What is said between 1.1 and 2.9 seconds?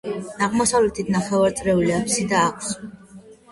ნახევარწრიული აფსიდა აქვს.